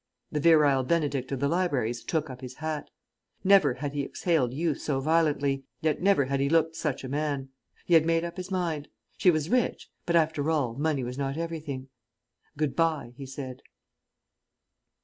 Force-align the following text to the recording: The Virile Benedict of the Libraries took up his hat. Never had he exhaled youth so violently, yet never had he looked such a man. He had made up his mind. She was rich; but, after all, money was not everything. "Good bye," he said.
The 0.31 0.39
Virile 0.39 0.81
Benedict 0.83 1.31
of 1.31 1.39
the 1.39 1.47
Libraries 1.47 2.03
took 2.03 2.27
up 2.31 2.41
his 2.41 2.55
hat. 2.55 2.89
Never 3.43 3.75
had 3.75 3.93
he 3.93 4.01
exhaled 4.03 4.51
youth 4.51 4.79
so 4.81 4.99
violently, 4.99 5.65
yet 5.79 6.01
never 6.01 6.25
had 6.25 6.39
he 6.39 6.49
looked 6.49 6.75
such 6.75 7.03
a 7.03 7.07
man. 7.07 7.49
He 7.85 7.93
had 7.93 8.03
made 8.03 8.23
up 8.23 8.37
his 8.37 8.49
mind. 8.49 8.87
She 9.19 9.29
was 9.29 9.51
rich; 9.51 9.91
but, 10.07 10.15
after 10.15 10.49
all, 10.49 10.73
money 10.73 11.03
was 11.03 11.19
not 11.19 11.37
everything. 11.37 11.89
"Good 12.57 12.75
bye," 12.75 13.13
he 13.15 13.27
said. 13.27 13.61